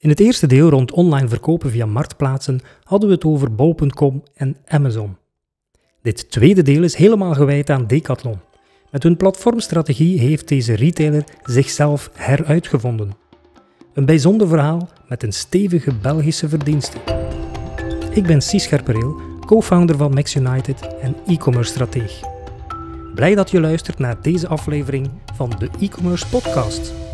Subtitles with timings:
[0.00, 4.56] In het eerste deel rond online verkopen via marktplaatsen hadden we het over bol.com en
[4.66, 5.16] Amazon.
[6.02, 8.38] Dit tweede deel is helemaal gewijd aan Decathlon.
[8.90, 13.10] Met hun platformstrategie heeft deze retailer zichzelf heruitgevonden.
[13.94, 16.98] Een bijzonder verhaal met een stevige Belgische verdienste.
[18.12, 22.20] Ik ben Cies Scherpereel, co-founder van Max United en e-commerce strateeg.
[23.14, 27.07] Blij dat je luistert naar deze aflevering van de e-commerce podcast.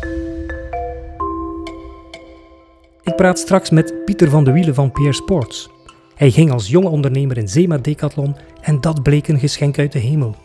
[3.05, 5.69] Ik praat straks met Pieter van de Wielen van PR Sports.
[6.15, 9.91] Hij ging als jonge ondernemer in zee met Decathlon en dat bleek een geschenk uit
[9.91, 10.35] de hemel.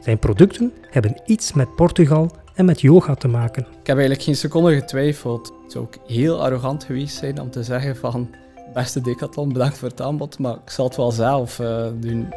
[0.00, 3.62] Zijn producten hebben iets met Portugal en met yoga te maken.
[3.62, 5.52] Ik heb eigenlijk geen seconde getwijfeld.
[5.62, 8.30] Het zou ook heel arrogant geweest zijn om te zeggen van
[8.74, 12.28] beste Decathlon, bedankt voor het aanbod, maar ik zal het wel zelf uh, doen.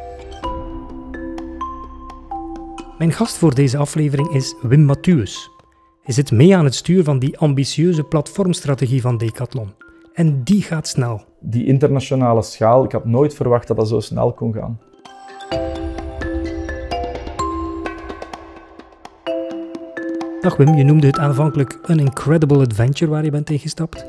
[2.98, 5.50] Mijn gast voor deze aflevering is Wim Mathieuus.
[6.08, 9.68] Hij zit mee aan het stuur van die ambitieuze platformstrategie van Decathlon.
[10.14, 11.24] En die gaat snel.
[11.40, 14.80] Die internationale schaal, ik had nooit verwacht dat dat zo snel kon gaan.
[20.40, 24.04] Dag Wim, je noemde het aanvankelijk een incredible adventure waar je bent ingestapt.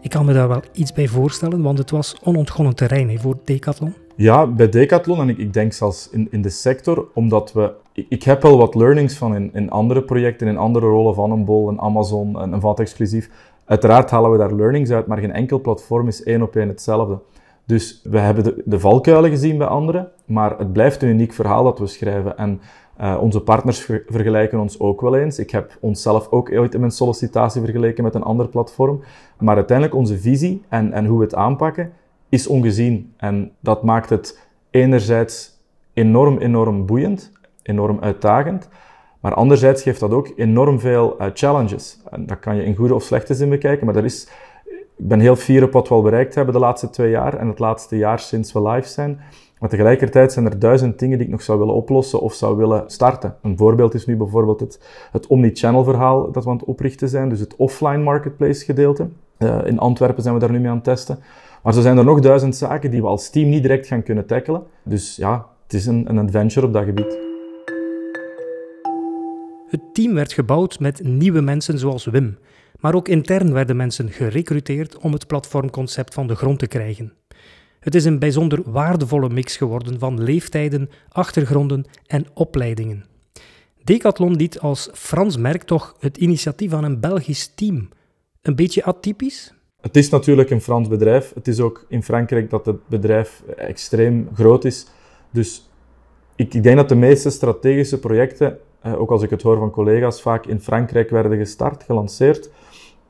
[0.00, 3.94] Ik kan me daar wel iets bij voorstellen, want het was onontgonnen terrein voor Decathlon.
[4.16, 7.72] Ja, bij Decathlon en ik, ik denk zelfs in, in de sector, omdat we...
[7.94, 11.44] Ik, heb wel wat learnings van in, in andere projecten, in andere rollen van een
[11.44, 13.30] Bol, een Amazon, een, een VAT exclusief.
[13.64, 17.18] Uiteraard halen we daar learnings uit, maar geen enkel platform is één op één hetzelfde.
[17.66, 21.64] Dus we hebben de, de valkuilen gezien bij anderen, maar het blijft een uniek verhaal
[21.64, 22.38] dat we schrijven.
[22.38, 22.60] En
[23.00, 25.38] uh, onze partners vergelijken ons ook wel eens.
[25.38, 29.02] Ik heb onszelf ook ooit in mijn sollicitatie vergeleken met een ander platform.
[29.38, 31.92] Maar uiteindelijk onze visie en, en hoe we het aanpakken
[32.28, 33.12] is ongezien.
[33.16, 35.60] En dat maakt het enerzijds
[35.92, 37.32] enorm, enorm boeiend,
[37.64, 38.68] enorm uitdagend.
[39.20, 41.98] Maar anderzijds geeft dat ook enorm veel uh, challenges.
[42.10, 44.28] En dat kan je in goede of slechte zin bekijken, maar er is,
[44.96, 47.48] ik ben heel fier op wat we al bereikt hebben de laatste twee jaar en
[47.48, 49.20] het laatste jaar sinds we live zijn.
[49.58, 52.84] Maar tegelijkertijd zijn er duizend dingen die ik nog zou willen oplossen of zou willen
[52.86, 53.36] starten.
[53.42, 54.80] Een voorbeeld is nu bijvoorbeeld het,
[55.12, 59.08] het omni-channel verhaal dat we aan het oprichten zijn, dus het offline marketplace gedeelte.
[59.38, 61.18] Uh, in Antwerpen zijn we daar nu mee aan het testen.
[61.62, 64.26] Maar zo zijn er nog duizend zaken die we als team niet direct gaan kunnen
[64.26, 64.62] tackelen.
[64.82, 67.23] Dus ja, het is een, een adventure op dat gebied.
[69.74, 72.38] Het team werd gebouwd met nieuwe mensen zoals Wim.
[72.80, 77.12] Maar ook intern werden mensen gerecruiteerd om het platformconcept van de grond te krijgen.
[77.80, 83.04] Het is een bijzonder waardevolle mix geworden van leeftijden, achtergronden en opleidingen.
[83.84, 87.88] Decathlon liet als Frans merk toch het initiatief aan een Belgisch team.
[88.42, 89.54] Een beetje atypisch?
[89.80, 91.32] Het is natuurlijk een Frans bedrijf.
[91.34, 94.86] Het is ook in Frankrijk dat het bedrijf extreem groot is.
[95.30, 95.68] Dus
[96.36, 99.70] ik, ik denk dat de meeste strategische projecten, eh, ook als ik het hoor van
[99.70, 102.50] collega's, vaak in Frankrijk werden gestart, gelanceerd.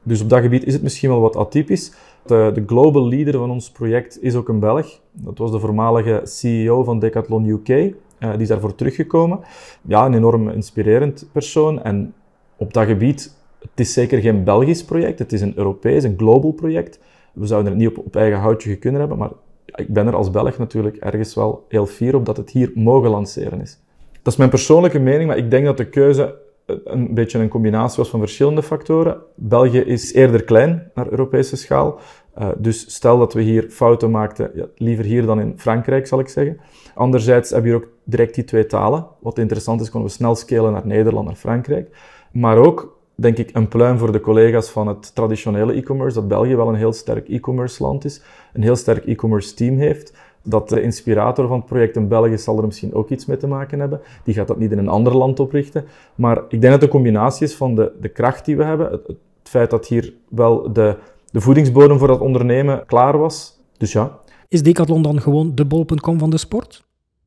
[0.03, 1.93] Dus op dat gebied is het misschien wel wat atypisch.
[2.27, 5.01] De, de, global leader van ons project is ook een Belg.
[5.13, 7.69] Dat was de voormalige CEO van Decathlon UK.
[7.69, 9.41] Eh, die is daarvoor teruggekomen.
[9.83, 11.83] Ja, een enorm inspirerend persoon.
[11.83, 12.15] En
[12.57, 15.19] op dat gebied, het is zeker geen Belgisch project.
[15.19, 16.99] Het is een Europees, een global project.
[17.33, 19.31] We zouden het niet op, op eigen houtje kunnen hebben, maar
[19.75, 23.11] ik ben er als Belg natuurlijk ergens wel heel fier op dat het hier mogen
[23.11, 23.79] lanceren is.
[24.25, 26.39] Dat is mijn persoonlijke mening, maar ik denk dat de keuze
[26.85, 29.17] een beetje een combinatie was van verschillende factoren.
[29.35, 31.99] België is eerder klein naar Europese schaal.
[32.39, 36.19] Uh, dus stel dat we hier fouten maakten, ja, liever hier dan in Frankrijk, zal
[36.19, 36.61] ik zeggen.
[36.95, 39.07] Anderzijds hebben we hier ook direct die twee talen.
[39.21, 41.97] Wat interessant is, konden we snel scalen naar Nederland, naar Frankrijk.
[42.33, 46.57] Maar ook, denk ik, een pluim voor de collega's van het traditionele e-commerce, dat België
[46.57, 50.13] wel een heel sterk e-commerce land is, een heel sterk e-commerce team heeft
[50.44, 53.47] dat de inspirator van het project in België zal er misschien ook iets mee te
[53.47, 54.00] maken hebben.
[54.25, 55.84] Die gaat dat niet in een ander land oprichten.
[56.15, 58.91] Maar ik denk dat het een combinatie is van de, de kracht die we hebben,
[58.91, 60.97] het, het feit dat hier wel de,
[61.31, 63.60] de voedingsbodem voor dat ondernemen klaar was.
[63.77, 64.19] Dus ja.
[64.49, 66.84] Is Decathlon dan gewoon de bol.com van de sport?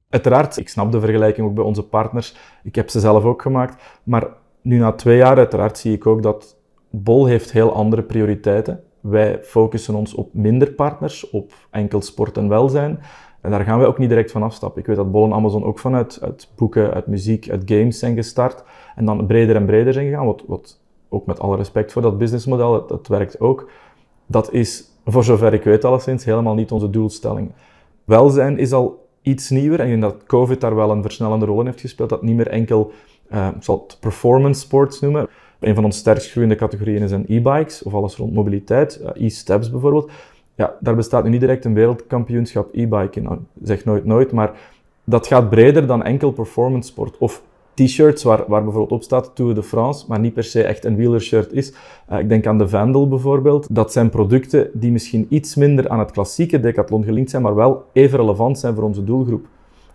[0.10, 2.36] Uiteraard, ik snap de vergelijking ook bij onze partners.
[2.64, 3.84] Ik heb ze zelf ook gemaakt.
[4.04, 4.28] Maar
[4.62, 6.56] nu na twee jaar, uiteraard, zie ik ook dat
[6.90, 8.84] Bol heeft heel andere prioriteiten.
[9.10, 13.00] Wij focussen ons op minder partners, op enkel sport en welzijn.
[13.42, 14.82] En daar gaan wij ook niet direct van afstappen.
[14.82, 18.16] Ik weet dat Bol en Amazon ook vanuit uit boeken, uit muziek, uit games zijn
[18.16, 18.64] gestart.
[18.96, 20.26] En dan breder en breder zijn gegaan.
[20.26, 23.70] Wat, wat ook met alle respect voor dat businessmodel, dat, werkt ook.
[24.26, 27.52] Dat is, voor zover ik weet alleszins, helemaal niet onze doelstelling.
[28.06, 29.80] Welzijn is al iets nieuwer.
[29.80, 32.10] En ik denk dat COVID daar wel een versnellende rol in heeft gespeeld.
[32.10, 32.92] Dat niet meer enkel,
[33.32, 37.94] uh, zal het performance sports noemen een van onze sterkst groeiende categorieën zijn e-bikes, of
[37.94, 40.12] alles rond mobiliteit, e-steps bijvoorbeeld.
[40.56, 43.48] Ja, daar bestaat nu niet direct een wereldkampioenschap e-bike in.
[43.64, 44.52] Zeg nooit nooit, maar
[45.04, 47.18] dat gaat breder dan enkel performance sport.
[47.18, 47.44] Of
[47.74, 50.96] t-shirts waar, waar bijvoorbeeld op staat Tour de France, maar niet per se echt een
[50.96, 51.74] wielershirt is.
[52.12, 53.76] Uh, ik denk aan de Vandal bijvoorbeeld.
[53.76, 57.86] Dat zijn producten die misschien iets minder aan het klassieke decathlon gelinkt zijn, maar wel
[57.94, 59.46] even relevant zijn voor onze doelgroep.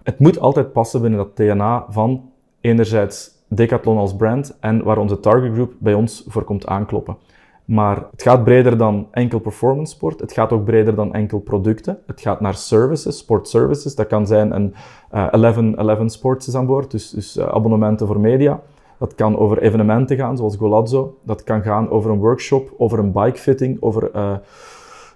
[0.02, 2.30] Het moet altijd passen binnen dat DNA van
[2.60, 7.16] enerzijds Decathlon als brand en waar onze target group bij ons voor komt aankloppen.
[7.64, 10.20] Maar het gaat breder dan enkel performance sport.
[10.20, 11.98] Het gaat ook breder dan enkel producten.
[12.06, 13.94] Het gaat naar services, sport services.
[13.94, 14.74] Dat kan zijn een
[15.14, 18.60] uh, 11, 11 Sports is aan boord, dus, dus uh, abonnementen voor media.
[18.98, 21.18] Dat kan over evenementen gaan, zoals Golazzo.
[21.22, 24.36] Dat kan gaan over een workshop, over een bikefitting, over uh,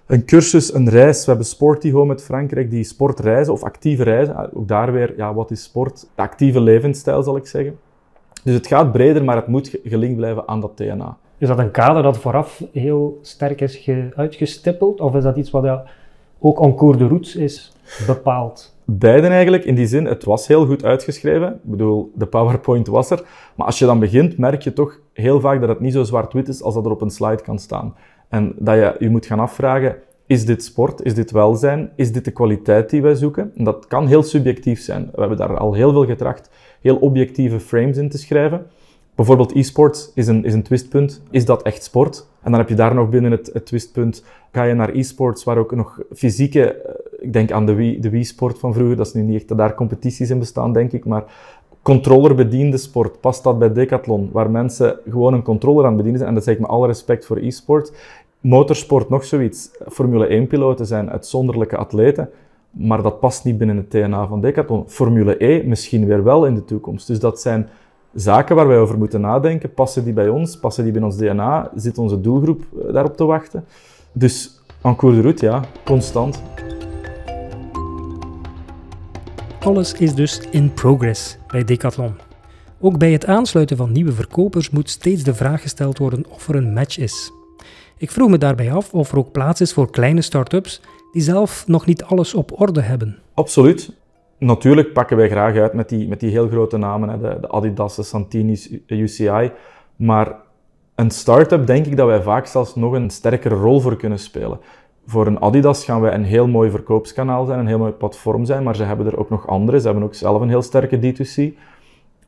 [0.05, 1.19] een cursus, een reis.
[1.19, 4.53] We hebben Sporty Home met Frankrijk, die sportreizen of actieve reizen.
[4.53, 6.07] Ook daar weer, ja, wat is sport?
[6.15, 7.77] Actieve levensstijl, zal ik zeggen.
[8.43, 11.17] Dus het gaat breder, maar het moet gelinkt blijven aan dat DNA.
[11.37, 15.01] Is dat een kader dat vooraf heel sterk is uitgestippeld?
[15.01, 15.83] Of is dat iets wat ja,
[16.39, 17.73] ook en cours de route is
[18.07, 18.75] bepaald?
[18.85, 21.53] Beiden eigenlijk, in die zin, het was heel goed uitgeschreven.
[21.53, 23.23] Ik bedoel, de PowerPoint was er.
[23.55, 26.47] Maar als je dan begint, merk je toch heel vaak dat het niet zo zwart-wit
[26.47, 27.95] is als dat er op een slide kan staan.
[28.29, 29.95] En dat je je moet gaan afvragen,
[30.25, 31.01] is dit sport?
[31.01, 31.91] Is dit welzijn?
[31.95, 33.51] Is dit de kwaliteit die wij zoeken?
[33.55, 35.09] En dat kan heel subjectief zijn.
[35.13, 36.49] We hebben daar al heel veel getracht,
[36.87, 38.65] heel objectieve frames in te schrijven.
[39.15, 41.21] Bijvoorbeeld e-sports is een, is een twistpunt.
[41.29, 42.27] Is dat echt sport?
[42.41, 45.57] En dan heb je daar nog binnen het, het twistpunt, ga je naar e-sports waar
[45.57, 49.13] ook nog fysieke, eh, ik denk aan de Wii, de Wii-sport van vroeger, dat is
[49.13, 51.23] nu niet echt dat daar competities in bestaan, denk ik, maar
[51.81, 56.35] controllerbediende sport, past dat bij Decathlon, waar mensen gewoon een controller aan bedienen zijn, en
[56.35, 57.91] dat zeg ik met alle respect voor e-sport.
[58.39, 59.69] Motorsport nog zoiets.
[59.89, 62.29] Formule 1-piloten zijn uitzonderlijke atleten,
[62.71, 64.89] maar dat past niet binnen het DNA van Decathlon.
[64.89, 67.07] Formule E misschien weer wel in de toekomst.
[67.07, 67.69] Dus dat zijn
[68.13, 69.73] zaken waar wij over moeten nadenken.
[69.73, 70.59] Passen die bij ons?
[70.59, 71.71] Passen die binnen ons DNA?
[71.75, 73.65] Zit onze doelgroep eh, daarop te wachten?
[74.11, 76.41] Dus en cours de route, ja, constant.
[79.59, 82.15] Alles is dus in progress bij Decathlon.
[82.79, 86.55] Ook bij het aansluiten van nieuwe verkopers moet steeds de vraag gesteld worden of er
[86.55, 87.31] een match is.
[87.97, 90.81] Ik vroeg me daarbij af of er ook plaats is voor kleine start-ups
[91.11, 93.17] die zelf nog niet alles op orde hebben.
[93.33, 93.95] Absoluut.
[94.37, 97.49] Natuurlijk pakken wij graag uit met die, met die heel grote namen, hè, de, de
[97.49, 99.51] Adidas, de Santini's, UCI.
[99.95, 100.35] Maar
[100.95, 104.59] een start-up denk ik dat wij vaak zelfs nog een sterkere rol voor kunnen spelen.
[105.05, 108.63] Voor een Adidas gaan wij een heel mooi verkoopskanaal zijn, een heel mooi platform zijn,
[108.63, 109.79] maar ze hebben er ook nog andere.
[109.79, 111.57] Ze hebben ook zelf een heel sterke D2C.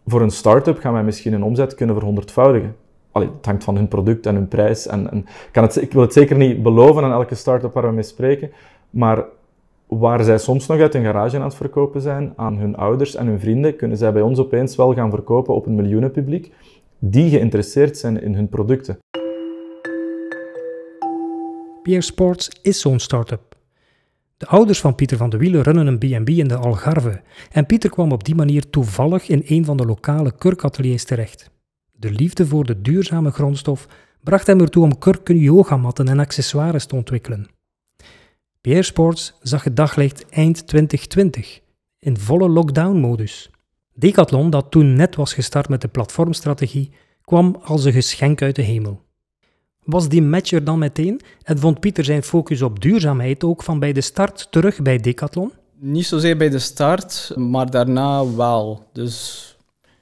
[0.05, 2.75] Voor een start-up gaan wij misschien een omzet kunnen verhonderdvoudigen.
[3.25, 4.87] Het hangt van hun product en hun prijs.
[4.87, 7.91] En, en kan het, ik wil het zeker niet beloven aan elke start-up waar we
[7.91, 8.51] mee spreken,
[8.89, 9.25] maar
[9.87, 13.27] waar zij soms nog uit een garage aan het verkopen zijn aan hun ouders en
[13.27, 16.51] hun vrienden, kunnen zij bij ons opeens wel gaan verkopen op een miljoenenpubliek
[16.99, 18.97] die geïnteresseerd zijn in hun producten.
[21.81, 23.57] Pierre Sports is zo'n start-up.
[24.37, 27.21] De ouders van Pieter van de Wielen runnen een B&B in de Algarve
[27.51, 31.51] en Pieter kwam op die manier toevallig in een van de lokale kurkateliers terecht.
[31.99, 33.87] De liefde voor de duurzame grondstof
[34.23, 37.47] bracht hem ertoe om kurken, yogamatten en accessoires te ontwikkelen.
[38.61, 41.59] PR Sports zag het daglicht eind 2020
[41.99, 43.51] in volle lockdown-modus.
[43.93, 46.91] Decathlon, dat toen net was gestart met de platformstrategie,
[47.21, 49.01] kwam als een geschenk uit de hemel.
[49.83, 53.79] Was die match er dan meteen en vond Pieter zijn focus op duurzaamheid ook van
[53.79, 55.51] bij de start terug bij Decathlon?
[55.79, 58.89] Niet zozeer bij de start, maar daarna wel.
[58.93, 59.47] Dus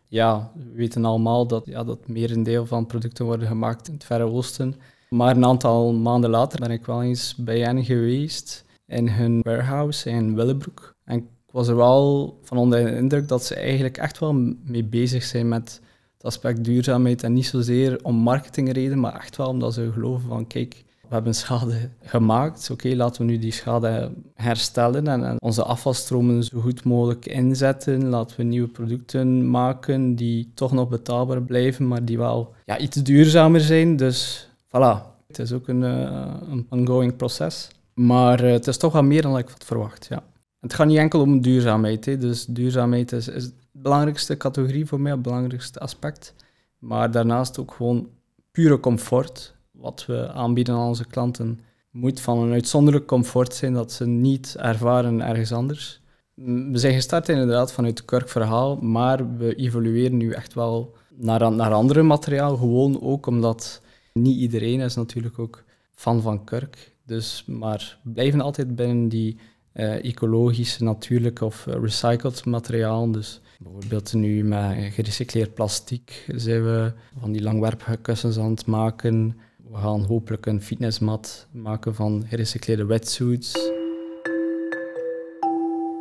[0.08, 4.24] ja, we weten allemaal dat, ja, dat merendeel van producten worden gemaakt in het Verre
[4.24, 4.76] Oosten.
[5.10, 10.10] Maar een aantal maanden later ben ik wel eens bij hen geweest in hun warehouse
[10.10, 10.96] in Willebroek.
[11.04, 14.34] En ik was er wel van onder de indruk dat ze eigenlijk echt wel
[14.64, 15.82] mee bezig zijn met
[16.14, 17.24] het aspect duurzaamheid.
[17.24, 21.36] En niet zozeer om marketingreden, maar echt wel omdat ze geloven van kijk, we hebben
[21.36, 22.70] schade gemaakt.
[22.72, 28.08] Oké, laten we nu die schade herstellen en, en, onze afvalstromen zo goed mogelijk inzetten.
[28.08, 33.04] Laten we nieuwe producten maken die toch nog betaalbaar blijven, maar die wel ja, iets
[33.04, 33.96] duurzamer zijn.
[33.96, 37.68] Dus voilà, het is ook een, uh, een ongoing proces.
[37.94, 40.24] Maar uh, het is toch wel meer dan ik had verwacht, ja.
[40.60, 42.06] Het gaat niet enkel om duurzaamheid.
[42.06, 42.18] Hè.
[42.18, 46.34] Dus duurzaamheid is, is de belangrijkste categorie voor mij, het belangrijkste aspect.
[46.80, 48.10] Maar daarnaast ook gewoon
[48.52, 49.56] pure comfort.
[49.80, 51.60] Wat we aanbieden aan onze klanten
[51.92, 56.02] moet van een uitzonderlijk comfort zijn dat ze niet ervaren ergens anders.
[56.34, 61.74] We zijn gestart inderdaad vanuit het kurkverhaal, maar we evolueren nu echt wel naar, naar
[61.74, 62.58] andere materiaal.
[62.58, 63.82] Gewoon ook omdat
[64.14, 66.96] niet iedereen is natuurlijk ook fan van kurk.
[67.06, 69.38] Dus, maar blijven altijd binnen die
[69.74, 73.12] uh, ecologische, natuurlijke of recycled materiaal.
[73.12, 79.38] Dus bijvoorbeeld nu met gerecycleerd plastic zijn we van die langwerpige kussens aan het maken.
[79.72, 83.72] We gaan hopelijk een fitnessmat maken van gerecycleerde wetsuits.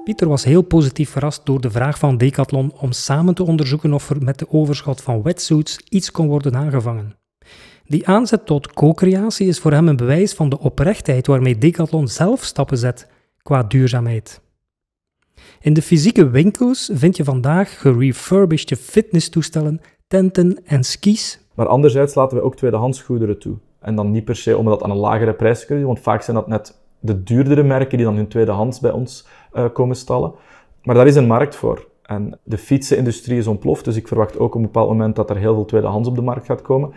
[0.04, 4.11] Pieter was heel positief verrast door de vraag van Decathlon om samen te onderzoeken of
[4.11, 7.16] er met de overschot van wetsuits iets kon worden aangevangen.
[7.85, 12.44] Die aanzet tot co-creatie is voor hem een bewijs van de oprechtheid waarmee Decathlon zelf
[12.44, 13.08] stappen zet
[13.42, 14.40] qua duurzaamheid.
[15.61, 21.45] In de fysieke winkels vind je vandaag gerefurbished fitnesstoestellen, tenten en skis.
[21.56, 23.56] Maar anderzijds laten we ook tweedehands goederen toe.
[23.78, 26.04] En dan niet per se om dat aan een lagere prijs te kunnen doen, want
[26.04, 29.96] vaak zijn dat net de duurdere merken die dan hun tweedehands bij ons uh, komen
[29.96, 30.32] stallen.
[30.82, 31.86] Maar daar is een markt voor.
[32.02, 35.36] En de fietsenindustrie is ontploft, dus ik verwacht ook op een bepaald moment dat er
[35.36, 36.92] heel veel tweedehands op de markt gaat komen.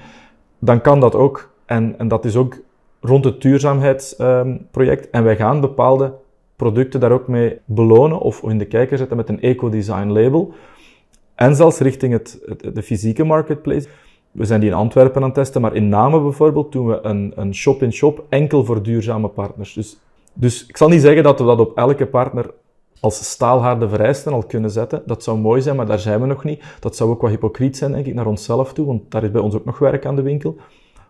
[0.60, 1.50] Dan kan dat ook.
[1.66, 2.58] En, en dat is ook
[3.02, 5.10] rond het duurzaamheidsproject.
[5.10, 6.14] En wij gaan bepaalde
[6.56, 10.54] producten daar ook mee belonen of in de kijker zetten met een eco-design label.
[11.36, 12.40] En zelfs richting het,
[12.74, 13.88] de fysieke marketplace.
[14.32, 17.34] We zijn die in Antwerpen aan het testen, maar in Namen bijvoorbeeld doen we een,
[17.36, 19.74] een shop-in-shop enkel voor duurzame partners.
[19.74, 20.00] Dus,
[20.34, 22.54] dus ik zal niet zeggen dat we dat op elke partner
[23.00, 25.04] als staalharde vereisten al kunnen zetten.
[25.06, 26.64] Dat zou mooi zijn, maar daar zijn we nog niet.
[26.80, 29.42] Dat zou ook wat hypocriet zijn, denk ik, naar onszelf toe, want daar is bij
[29.42, 30.58] ons ook nog werk aan de winkel.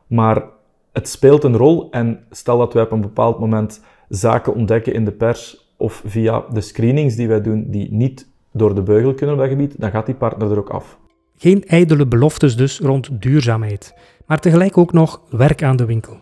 [0.08, 0.44] Maar
[0.92, 5.06] het speelt een rol en stel dat wij op een bepaald moment zaken ontdekken in
[5.06, 9.36] de pers of via de screenings die wij doen die niet door de beugel kunnen
[9.36, 10.98] op dat gebied, dan gaat die partner er ook af.
[11.42, 13.94] Geen ijdele beloftes dus rond duurzaamheid,
[14.26, 16.18] maar tegelijk ook nog werk aan de winkel.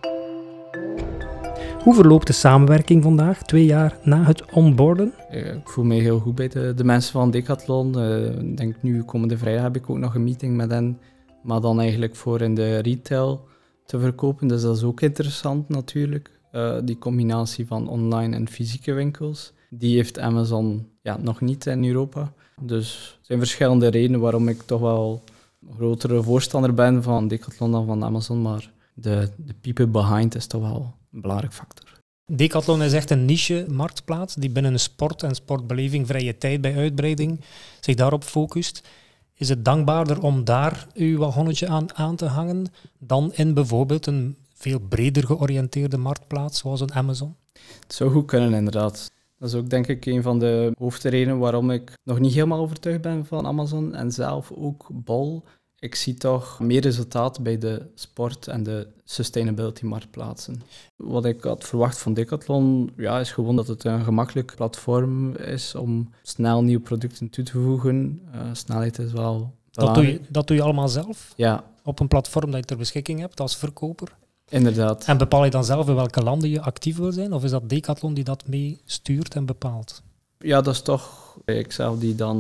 [1.84, 5.14] Hoe verloopt de samenwerking vandaag, twee jaar na het onboarden?
[5.30, 7.98] Ik voel me heel goed bij de, mensen van Decathlon.
[7.98, 11.00] Uh, ik denk nu komende vrijdag heb ik ook nog een meeting met hen,
[11.44, 13.48] maar dan eigenlijk voor in de retail
[13.86, 14.48] te verkopen.
[14.48, 16.40] Dus dat is ook interessant natuurlijk.
[16.52, 19.54] Uh, die combinatie van online en fysieke winkels.
[19.70, 22.34] Die heeft Amazon ja, nog niet in Europa.
[22.62, 25.24] Dus er zijn verschillende redenen waarom ik toch wel
[25.68, 28.42] een grotere voorstander ben van Decathlon dan van Amazon.
[28.42, 31.86] Maar de, de people behind is toch wel een belangrijk factor.
[32.32, 37.42] Decathlon is echt een niche-marktplaats die binnen een sport en sportbeleving vrije tijd bij uitbreiding
[37.80, 38.88] zich daarop focust.
[39.34, 42.66] Is het dankbaarder om daar uw wagonnetje aan, aan te hangen
[43.00, 47.36] dan in bijvoorbeeld een veel breder georiënteerde marktplaats zoals een Amazon?
[47.80, 49.12] Het zou goed kunnen, inderdaad.
[49.38, 53.02] Dat is ook denk ik een van de hoofdredenen waarom ik nog niet helemaal overtuigd
[53.02, 55.44] ben van Amazon en zelf ook Bol.
[55.80, 60.62] Ik zie toch meer resultaat bij de sport- en de sustainability-marktplaatsen.
[60.96, 65.76] Wat ik had verwacht van Decathlon ja, is gewoon dat het een gemakkelijk platform is
[65.76, 68.22] om snel nieuwe producten toe te voegen.
[68.36, 71.34] Uh, snelheid is wel dat doe, je, dat doe je allemaal zelf?
[71.36, 71.64] Ja.
[71.84, 74.16] Op een platform dat je ter beschikking hebt als verkoper?
[74.50, 75.06] Inderdaad.
[75.06, 77.34] En bepaal je dan zelf in welke landen je actief wil zijn?
[77.34, 80.02] Of is dat Decathlon die dat mee stuurt en bepaalt?
[80.40, 82.38] Ja, dat is toch ikzelf die dan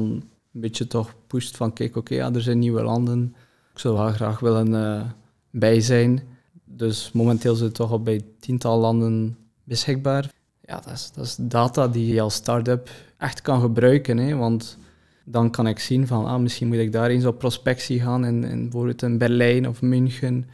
[0.53, 3.35] een beetje toch pusht van kijk, oké, ja, er zijn nieuwe landen.
[3.73, 5.01] Ik zou wel graag willen uh,
[5.49, 6.23] bij zijn.
[6.63, 10.31] Dus momenteel zit het toch al bij tiental landen beschikbaar.
[10.61, 14.17] Ja, dat is, dat is data die je als start-up echt kan gebruiken.
[14.17, 14.77] Hè, want
[15.25, 18.43] dan kan ik zien van, ah, misschien moet ik daar eens op prospectie gaan in,
[18.43, 20.49] in bijvoorbeeld in Berlijn of München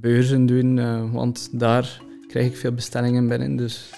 [0.00, 3.56] beurzen doen, uh, want daar krijg ik veel bestellingen binnen.
[3.56, 3.90] Dus.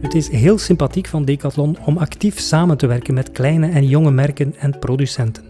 [0.00, 4.10] Het is heel sympathiek van Decathlon om actief samen te werken met kleine en jonge
[4.10, 5.44] merken en producenten.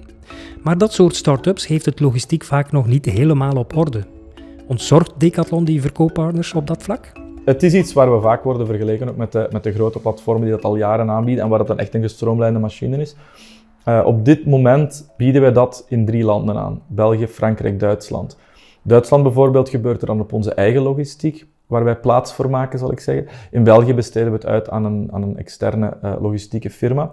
[0.63, 4.05] Maar dat soort start-ups heeft het logistiek vaak nog niet helemaal op orde.
[4.67, 7.13] Ontzorgt Decathlon die verkooppartners op dat vlak?
[7.45, 10.43] Het is iets waar we vaak worden vergeleken ook met, de, met de grote platformen
[10.43, 13.15] die dat al jaren aanbieden en waar het dan echt een gestroomlijnde machine is.
[13.89, 18.39] Uh, op dit moment bieden wij dat in drie landen aan: België, Frankrijk, Duitsland.
[18.83, 22.93] Duitsland bijvoorbeeld gebeurt er dan op onze eigen logistiek, waar wij plaats voor maken, zal
[22.93, 23.27] ik zeggen.
[23.51, 27.13] In België besteden we het uit aan een, aan een externe uh, logistieke firma.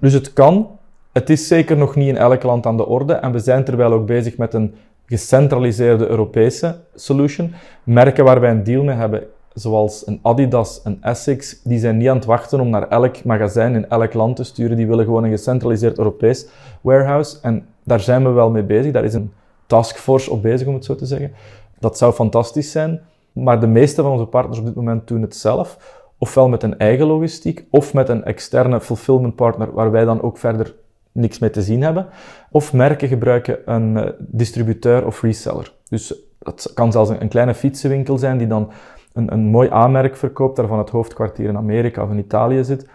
[0.00, 0.78] Dus het kan.
[1.12, 3.92] Het is zeker nog niet in elk land aan de orde en we zijn terwijl
[3.92, 4.74] ook bezig met een
[5.06, 7.52] gecentraliseerde Europese solution.
[7.84, 9.22] Merken waar wij een deal mee hebben
[9.54, 13.74] zoals een Adidas, een Essex, die zijn niet aan het wachten om naar elk magazijn
[13.74, 14.76] in elk land te sturen.
[14.76, 16.46] Die willen gewoon een gecentraliseerd Europees
[16.80, 17.38] warehouse.
[17.42, 18.92] En daar zijn we wel mee bezig.
[18.92, 19.32] Daar is een
[19.66, 21.32] taskforce op bezig, om het zo te zeggen.
[21.78, 23.00] Dat zou fantastisch zijn.
[23.32, 26.02] Maar de meeste van onze partners op dit moment doen het zelf.
[26.18, 30.38] Ofwel met een eigen logistiek, of met een externe fulfillment partner, waar wij dan ook
[30.38, 30.74] verder
[31.12, 32.06] niks mee te zien hebben.
[32.50, 35.72] Of merken gebruiken een eh, distributeur of reseller.
[35.88, 38.70] Dus het kan zelfs een kleine fietsenwinkel zijn die dan
[39.14, 42.88] een, een mooi aanmerk verkoopt, daarvan het hoofdkwartier in Amerika of in Italië zit,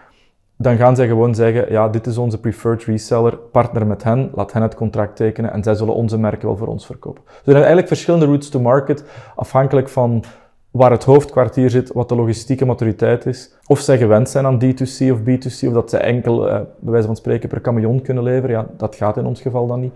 [0.56, 4.52] dan gaan zij gewoon zeggen, ja, dit is onze preferred reseller, partner met hen, laat
[4.52, 7.22] hen het contract tekenen en zij zullen onze merken wel voor ons verkopen.
[7.24, 9.04] Dus er zijn eigenlijk verschillende routes to market,
[9.36, 10.24] afhankelijk van
[10.70, 15.10] waar het hoofdkwartier zit, wat de logistieke maturiteit is, of zij gewend zijn aan D2C
[15.10, 18.56] of B2C, of dat zij enkel, eh, bij wijze van spreken, per camion kunnen leveren.
[18.56, 19.94] Ja, dat gaat in ons geval dan niet.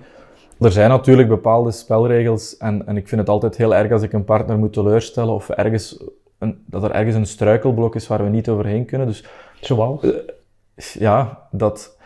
[0.61, 4.13] Er zijn natuurlijk bepaalde spelregels en, en ik vind het altijd heel erg als ik
[4.13, 6.05] een partner moet teleurstellen of ergens
[6.39, 9.07] een, dat er ergens een struikelblok is waar we niet overheen kunnen.
[9.07, 9.25] Dus,
[9.61, 10.03] Zoals?
[10.03, 10.13] Uh,
[10.77, 11.97] ja, dat...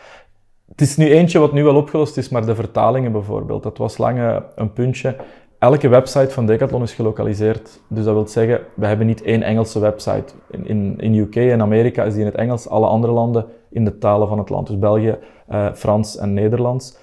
[0.69, 3.99] Het is nu eentje wat nu wel opgelost is, maar de vertalingen bijvoorbeeld, dat was
[3.99, 5.17] lang een puntje.
[5.59, 7.81] Elke website van Decathlon is gelokaliseerd.
[7.89, 10.33] Dus dat wil zeggen, we hebben niet één Engelse website.
[10.51, 13.85] In, in, in UK en Amerika is die in het Engels, alle andere landen in
[13.85, 14.67] de talen van het land.
[14.67, 15.17] Dus België,
[15.51, 16.97] uh, Frans en Nederlands.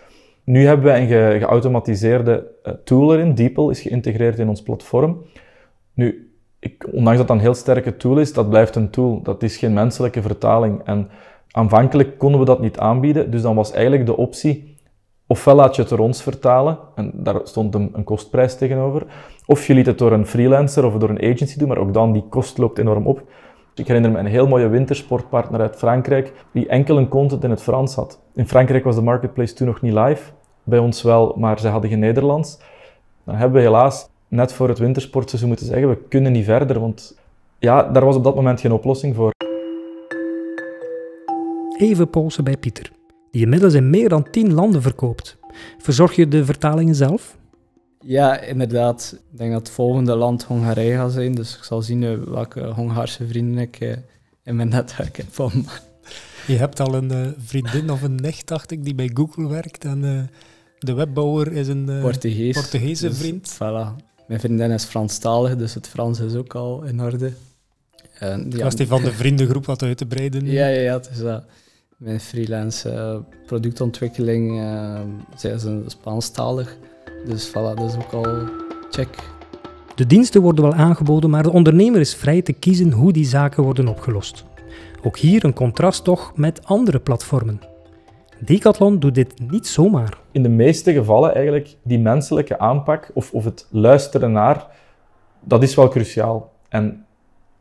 [0.45, 3.35] Nu hebben we een ge geautomatiseerde uh, tool erin.
[3.35, 5.25] DeepL is geïntegreerd in ons platform.
[5.93, 9.21] Nu, ik, ondanks dat dat een heel sterke tool is, dat blijft een tool.
[9.21, 10.81] Dat is geen menselijke vertaling.
[10.83, 11.09] En
[11.51, 13.31] aanvankelijk konden we dat niet aanbieden.
[13.31, 14.75] Dus dan was eigenlijk de optie
[15.27, 19.05] Ofwel laat je het door ons vertalen, en daar stond een, een, kostprijs tegenover,
[19.45, 22.11] of je liet het door een freelancer of door een agency doen, maar ook dan,
[22.11, 23.23] die kost loopt enorm op.
[23.75, 27.61] Ik herinner me een heel mooie wintersportpartner uit Frankrijk, die enkel een content in het
[27.61, 28.19] Frans had.
[28.33, 30.31] In Frankrijk was de marketplace toen nog niet live,
[30.63, 32.59] bij ons wel, maar ze hadden geen Nederlands.
[33.23, 37.17] Dan hebben we helaas net voor het wintersportseizoen moeten zeggen, we kunnen niet verder, want
[37.59, 39.31] ja, daar was op dat moment geen oplossing voor.
[41.77, 42.91] Even pauze bij Pieter
[43.35, 45.37] die inmiddels in meer dan 10 landen verkoopt.
[45.77, 47.37] Verzorg je de vertalingen zelf?
[48.07, 49.17] Ja, inderdaad.
[49.31, 51.35] Ik denk dat het volgende land Hongarije gaat zijn.
[51.35, 53.91] Dus ik zal zien eh, welke Hongaarse vrienden ik eh,
[54.43, 55.25] in mijn netwerk heb.
[55.29, 55.65] Van.
[56.47, 59.85] Je hebt al een uh, vriendin of een nicht, dacht ik, die bij Google werkt.
[59.85, 60.29] En
[60.79, 63.53] de webbouwer is een Portugees, Portugese dus, vriend.
[63.53, 64.03] Voilà.
[64.27, 67.31] Mijn vriendin is Franstalig, dus het Frans is ook al in orde.
[68.19, 70.45] En, ja, die van de vriendengroep wat uit te breiden.
[70.45, 71.43] Ja, ja, ja het is dat.
[71.97, 74.59] Mijn freelance productontwikkeling,
[75.35, 76.77] zij zijn Spaanstalig.
[77.25, 78.37] Dus voilà, dat is ook al
[78.89, 79.33] check.
[79.95, 83.63] De diensten worden wel aangeboden, maar de ondernemer is vrij te kiezen hoe die zaken
[83.63, 84.45] worden opgelost.
[85.03, 87.61] Ook hier een contrast toch met andere platformen.
[88.39, 90.17] Decathlon doet dit niet zomaar.
[90.31, 94.67] In de meeste gevallen eigenlijk die menselijke aanpak of, of het luisteren naar,
[95.43, 96.51] dat is wel cruciaal.
[96.69, 97.05] En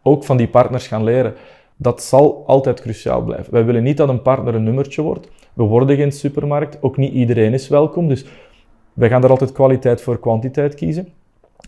[0.03, 1.35] ook van die partners gaan leren.
[1.77, 3.53] Dat zal altijd cruciaal blijven.
[3.53, 5.29] Wij willen niet dat een partner een nummertje wordt.
[5.53, 6.79] We worden geen supermarkt.
[6.81, 8.09] Ook niet iedereen is welkom.
[8.09, 8.25] Dus
[8.95, 11.09] wij gaan er altijd kwaliteit voor kwantiteit kiezen.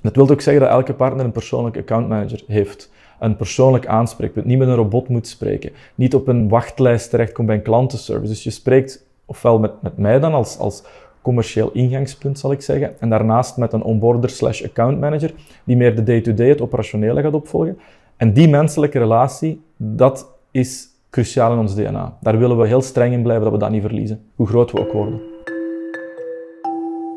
[0.02, 2.90] Dat wil ook zeggen dat elke partner een persoonlijke accountmanager heeft.
[3.20, 4.46] Een persoonlijk aanspreekpunt.
[4.46, 5.70] Niet met een robot moet spreken.
[5.94, 8.32] Niet op een wachtlijst terechtkomt bij een klantenservice.
[8.32, 10.82] Dus je spreekt ofwel met, met mij dan als, als
[11.22, 13.00] commercieel ingangspunt, zal ik zeggen.
[13.00, 15.34] En daarnaast met een onboarder slash accountmanager,
[15.64, 17.78] die meer de day-to-day, -day, het operationele gaat opvolgen.
[18.16, 22.16] En die menselijke relatie, dat is cruciaal in ons DNA.
[22.20, 24.80] Daar willen we heel streng in blijven dat we dat niet verliezen, hoe groot we
[24.80, 25.20] ook worden.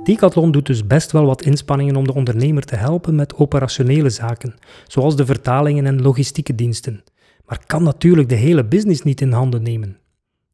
[0.10, 4.56] Decathlon doet dus best wel wat inspanningen om de ondernemer te helpen met operationele zaken,
[4.88, 7.04] zoals de vertalingen en logistieke diensten,
[7.46, 9.98] maar kan natuurlijk de hele business niet in handen nemen.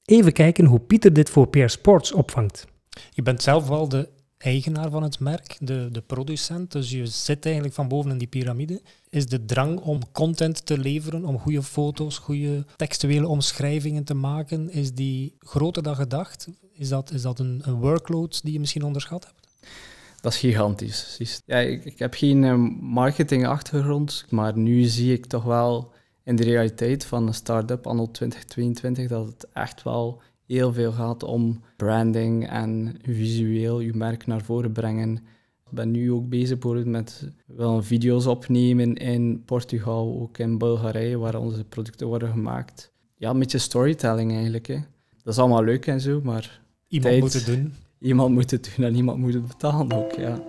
[0.06, 2.68] Even kijken hoe Pieter dit voor PR Sports opvangt.
[3.12, 6.72] Je bent zelf wel de eigenaar van het merk, de, de producent.
[6.72, 8.82] Dus je zit eigenlijk van boven in die piramide.
[9.10, 14.70] Is de drang om content te leveren, om goede foto's, goede textuele omschrijvingen te maken,
[14.70, 16.48] is die groter dan gedacht?
[16.74, 19.45] Is dat, is dat een, een workload die je misschien onderschat hebt?
[20.22, 21.42] Dat is gigantisch.
[21.46, 25.92] Ja, ik, ik heb geen uh, marketingachtergrond, maar nu zie ik toch wel
[26.24, 31.24] in de realiteit van een start-up anno 2022 dat het echt wel heel veel gaat
[31.24, 35.16] om branding en visueel je merk naar voren brengen.
[35.66, 41.36] Ik ben nu ook bezig met wel video's opnemen in Portugal, ook in Bulgarije, waar
[41.36, 42.92] onze producten worden gemaakt.
[43.16, 44.68] Ja, een beetje storytelling eigenlijk.
[44.68, 44.80] Hè.
[45.24, 46.62] Dat is allemaal leuk en zo, maar...
[46.88, 47.74] Iemand tijd, moet het doen.
[48.06, 50.40] Iemand moet het doen en iemand moet het betalen ook, ja.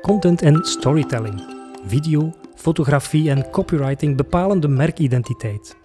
[0.00, 1.42] Content en storytelling.
[1.86, 5.76] Video, fotografie en copywriting bepalen de merkidentiteit.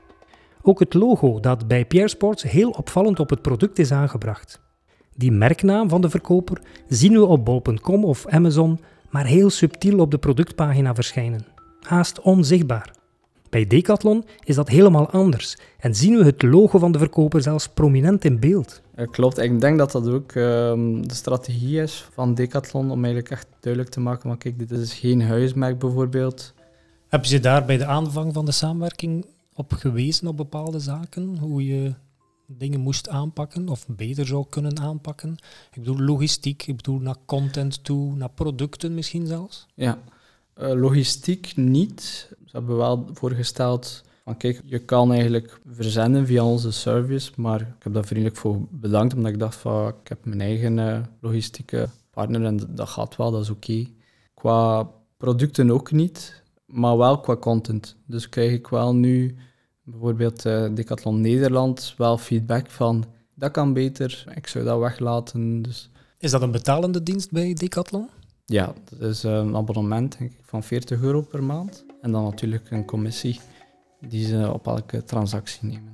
[0.61, 4.61] Ook het logo dat bij Pierre Sports heel opvallend op het product is aangebracht.
[5.15, 8.79] Die merknaam van de verkoper zien we op bol.com of Amazon,
[9.09, 11.45] maar heel subtiel op de productpagina verschijnen.
[11.81, 12.96] Haast onzichtbaar.
[13.49, 17.67] Bij Decathlon is dat helemaal anders en zien we het logo van de verkoper zelfs
[17.67, 18.81] prominent in beeld.
[19.11, 23.47] klopt, ik denk dat dat ook ehm, de strategie is van Decathlon om eigenlijk echt
[23.59, 26.53] duidelijk te maken, maar kijk, dit is geen huismerk bijvoorbeeld.
[27.07, 31.37] Heb je daar bij de aanvang van de samenwerking op gewezen op bepaalde zaken?
[31.37, 31.93] Hoe je
[32.47, 35.35] dingen moest aanpakken of beter zou kunnen aanpakken?
[35.73, 39.65] Ik bedoel logistiek, ik bedoel naar content toe, naar producten misschien zelfs?
[39.75, 39.99] Ja,
[40.57, 42.01] logistiek niet.
[42.45, 47.83] Ze hebben wel voorgesteld van kijk, je kan eigenlijk verzenden via onze service, maar ik
[47.83, 51.89] heb daar vriendelijk voor bedankt, omdat ik dacht van ik heb mijn eigen uh, logistieke
[52.11, 53.85] partner en dat gaat wel, dat is oké.
[54.33, 57.95] Qua producten ook niet, maar wel qua content.
[58.05, 59.35] Dus krijg ik wel nu
[59.83, 65.61] bijvoorbeeld uh, Decathlon Nederland wel feedback van dat kan beter, ik zou dat weglaten.
[65.61, 65.89] Dus.
[66.19, 68.09] Is dat een betalende dienst bij Decathlon?
[68.49, 71.85] Ja, dat is een abonnement denk ik, van 40 euro per maand.
[72.01, 73.39] En dan natuurlijk een commissie
[74.07, 75.93] die ze op elke transactie nemen.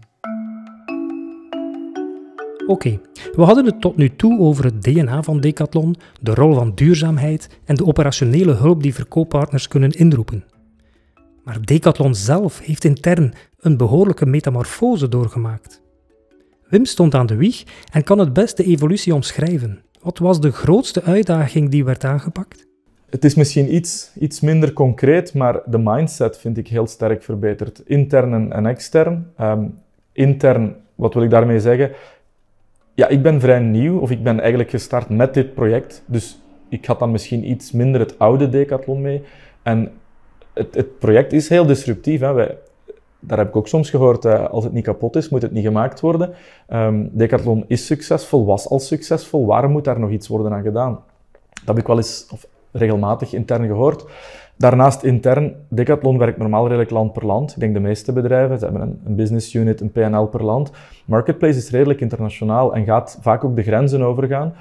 [2.67, 2.99] Oké,
[3.35, 7.59] we hadden het tot nu toe over het DNA van Decathlon, de rol van duurzaamheid
[7.65, 10.45] en de operationele hulp die verkooppartners kunnen inroepen.
[11.43, 15.81] Maar Decathlon zelf heeft intern een behoorlijke metamorfose doorgemaakt.
[16.69, 19.82] Wim stond aan de wieg en kan het best de evolutie omschrijven.
[20.03, 22.67] Wat was de grootste uitdaging die werd aangepakt?
[23.09, 27.81] Het is misschien iets, iets minder concreet, maar de mindset vind ik heel sterk verbeterd.
[27.85, 29.31] Intern en extern.
[29.37, 29.65] Ehm,
[30.11, 31.91] intern, wat wil ik daarmee zeggen?
[32.93, 36.03] Ja, ik ben vrij nieuw, of ik ben eigenlijk gestart met dit project.
[36.05, 36.39] Dus
[36.69, 39.21] ik had dan misschien iets minder het oude Decathlon mee.
[39.61, 39.91] En
[40.53, 42.19] het, het project is heel disruptief.
[42.19, 42.33] Hè.
[42.33, 42.57] Wij,
[43.27, 45.65] daar heb ik ook soms gehoord, uh, als het niet kapot is, moet het niet
[45.65, 46.33] gemaakt worden.
[46.69, 49.45] Um, Decathlon is succesvol, was al succesvol.
[49.45, 50.99] Waarom moet daar nog iets worden aan gedaan?
[51.31, 54.05] Dat heb ik wel eens of regelmatig intern gehoord.
[54.57, 57.51] Daarnaast intern, Decathlon werkt normaal redelijk land per land.
[57.51, 60.71] Ik denk de meeste bedrijven, ze hebben een, een business unit, een PNL per land.
[61.05, 64.53] Marketplace is redelijk internationaal en gaat vaak ook de grenzen overgaan.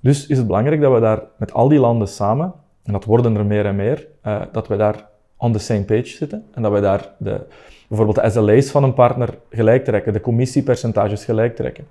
[0.00, 2.52] Dus is het belangrijk dat we daar met al die landen samen,
[2.84, 6.06] en dat worden er meer en meer, uh, dat we daar on the same page
[6.06, 7.40] zitten en dat we daar de,
[7.88, 11.86] bijvoorbeeld de SLA's van een partner gelijk trekken, de commissiepercentages gelijk trekken.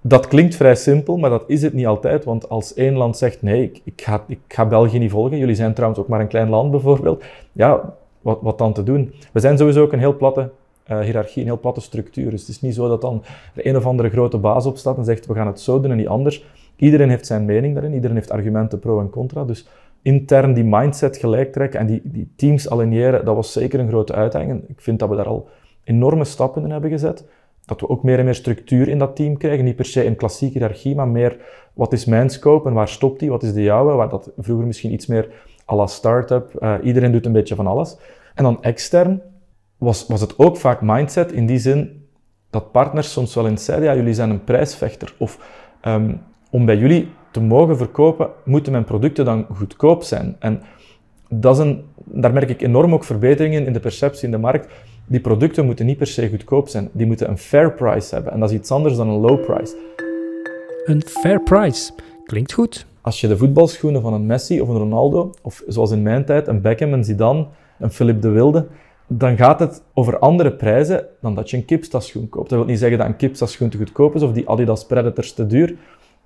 [0.00, 3.42] Dat klinkt vrij simpel, maar dat is het niet altijd, want als één land zegt
[3.42, 6.28] nee, ik, ik, ga, ik ga België niet volgen, jullie zijn trouwens ook maar een
[6.28, 9.14] klein land bijvoorbeeld, ja, wat, wat dan te doen?
[9.32, 10.50] We zijn sowieso ook een heel platte
[10.90, 13.22] uh, hiërarchie, een heel platte structuur, dus het is niet zo dat dan
[13.54, 15.90] er een of andere grote baas op staat en zegt we gaan het zo doen
[15.90, 16.44] en niet anders.
[16.76, 19.66] Iedereen heeft zijn mening daarin, iedereen heeft argumenten pro en contra, dus
[20.02, 24.12] intern die mindset gelijk trekken en die, die teams aligneren, dat was zeker een grote
[24.12, 24.68] uitdaging.
[24.68, 25.48] Ik vind dat we daar al
[25.84, 27.28] enorme stappen in hebben gezet.
[27.64, 29.64] Dat we ook meer en meer structuur in dat team krijgen.
[29.64, 31.36] Niet per se een klassieke hiërarchie, maar meer
[31.74, 33.30] wat is mijn scope en waar stopt die?
[33.30, 33.92] Wat is de jouwe?
[33.92, 35.28] Waar dat vroeger misschien iets meer
[35.70, 36.52] à la start-up.
[36.60, 37.96] Uh, iedereen doet een beetje van alles.
[38.34, 39.22] En dan extern
[39.78, 42.06] was, was het ook vaak mindset in die zin
[42.50, 45.14] dat partners soms wel eens zeiden, ja, jullie zijn een prijsvechter.
[45.18, 45.38] Of
[45.86, 50.36] um, om bij jullie te mogen verkopen, moeten mijn producten dan goedkoop zijn.
[50.38, 50.62] En
[51.28, 54.72] dat is een, daar merk ik enorm ook verbeteringen in de perceptie in de markt.
[55.06, 56.88] Die producten moeten niet per se goedkoop zijn.
[56.92, 58.32] Die moeten een fair price hebben.
[58.32, 59.76] En dat is iets anders dan een low price.
[60.84, 61.92] Een fair price.
[62.24, 62.86] Klinkt goed.
[63.00, 66.46] Als je de voetbalschoenen van een Messi of een Ronaldo, of zoals in mijn tijd
[66.46, 67.46] een Beckham, een Zidane,
[67.78, 68.66] een Philip de Wilde,
[69.06, 72.48] dan gaat het over andere prijzen dan dat je een Kipsta-schoen koopt.
[72.48, 75.46] Dat wil niet zeggen dat een Kipsta-schoen te goedkoop is of die Adidas Predators te
[75.46, 75.76] duur.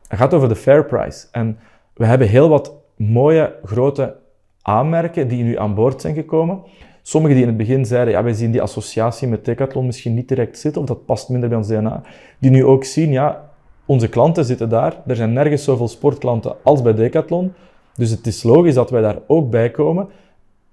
[0.09, 1.27] Het gaat over de fair price.
[1.33, 1.59] En
[1.95, 4.17] we hebben heel wat mooie, grote
[4.63, 6.63] aanmerken die nu aan boord zijn gekomen.
[7.03, 10.29] Sommigen die in het begin zeiden, ja, wij zien die associatie met Decathlon misschien niet
[10.29, 12.03] direct zitten, of dat past minder bij ons DNA.
[12.39, 13.51] Die nu ook zien, ja,
[13.85, 14.97] onze klanten zitten daar.
[15.07, 17.53] Er zijn nergens zoveel sportklanten als bij Decathlon.
[17.95, 20.09] Dus het is logisch dat wij daar ook bij komen.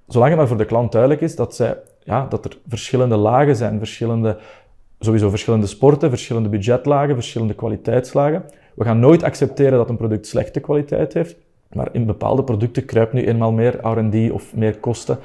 [0.07, 3.55] Zolang het maar voor de klant duidelijk is dat, zij, ja, dat er verschillende lagen
[3.55, 4.37] zijn, verschillende,
[4.99, 8.45] sowieso verschillende sporten, verschillende budgetlagen, verschillende kwaliteitslagen.
[8.75, 11.35] We gaan nooit accepteren dat een product slechte kwaliteit heeft,
[11.73, 15.17] maar in bepaalde producten kruipt nu eenmaal meer R&D of meer kosten.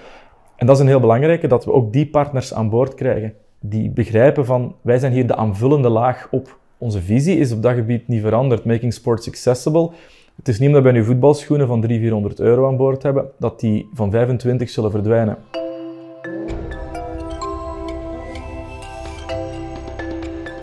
[0.57, 3.35] En dat is een heel belangrijke, dat we ook die partners aan boord krijgen.
[3.61, 6.59] Die begrijpen van, wij zijn hier de aanvullende laag op.
[6.79, 8.65] Onze visie is op dat gebied niet veranderd.
[8.65, 9.91] Making sports accessible.
[10.37, 13.61] Het is niet omdat wij nu voetbalschoenen van 300, 400 euro aan boord hebben, dat
[13.61, 15.39] die van 25 zullen verdwijnen.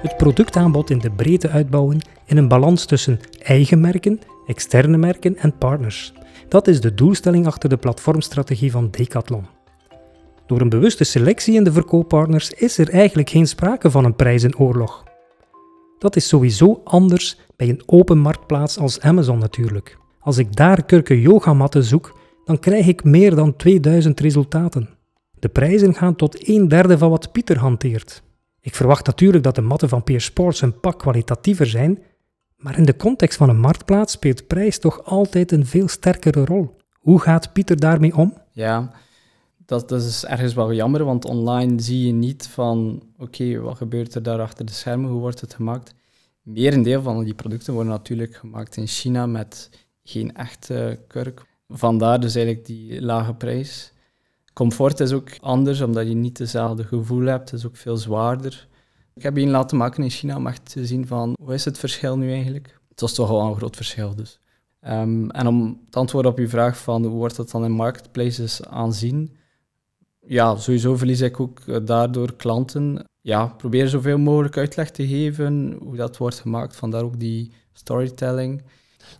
[0.06, 5.58] Het productaanbod in de breedte uitbouwen in een balans tussen eigen merken, externe merken en
[5.58, 6.14] partners.
[6.50, 9.46] Dat is de doelstelling achter de platformstrategie van Decathlon.
[10.46, 15.04] Door een bewuste selectie in de verkooppartners is er eigenlijk geen sprake van een prijzenoorlog.
[16.00, 19.98] Dat is sowieso anders bij een open marktplaats als Amazon natuurlijk.
[20.20, 24.90] Als ik daar kurken yogamatten zoek, dan krijg ik meer dan 2000 resultaten.
[25.40, 28.24] De prijzen gaan tot een derde van wat Pieter hanteert.
[28.66, 32.04] Ik verwacht natuurlijk dat de matten van Peer Sports een pak kwalitatiever zijn,
[32.56, 36.76] maar in de context van een marktplaats speelt prijs toch altijd een veel sterkere rol.
[36.94, 38.38] Hoe gaat Pieter daarmee om?
[38.52, 38.92] Ja,
[39.66, 44.16] dat, dat is ergens wel jammer, want online zie je niet van oké, wat gebeurt
[44.16, 45.94] er daar achter de schermen, hoe wordt het gemaakt.
[46.42, 49.70] Merendeel van die producten worden natuurlijk gemaakt in China met
[50.04, 51.46] geen echte kurk.
[51.68, 53.94] Vandaar dus eigenlijk die lage prijs.
[54.56, 57.50] Comfort is ook anders, omdat je niet hetzelfde gevoel hebt.
[57.50, 58.68] Het is ook veel zwaarder.
[59.14, 61.78] Ik heb een laten maken in China om echt te zien van, hoe is het
[61.78, 62.80] verschil nu eigenlijk?
[62.90, 64.40] Het was toch wel een groot verschil dus.
[64.88, 68.66] Um, en om te antwoorden op uw vraag van hoe wordt dat dan in marketplaces
[68.66, 69.36] aanzien?
[70.20, 73.06] Ja, sowieso verlies ik ook eh, daardoor klanten.
[73.22, 76.76] Ja, probeer zoveel mogelijk uitleg te geven hoe dat wordt gemaakt.
[76.76, 78.64] Vandaar ook die storytelling.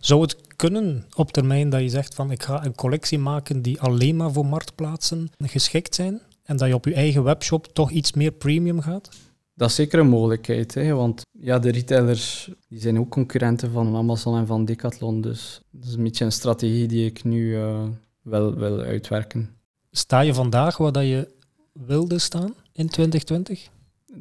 [0.00, 3.80] Zou het kunnen op termijn dat je zegt van ik ga een collectie maken die
[3.80, 8.12] alleen maar voor marktplaatsen geschikt zijn en dat je op je eigen webshop toch iets
[8.12, 9.08] meer premium gaat?
[9.54, 13.96] Dat is zeker een mogelijkheid, hè, want ja, de retailers die zijn ook concurrenten van
[13.96, 17.82] Amazon en van Decathlon, dus dat is een beetje een strategie die ik nu uh,
[18.22, 19.50] wel wil uitwerken.
[19.90, 21.28] Sta je vandaag waar dat je
[21.72, 23.68] wilde staan in 2020?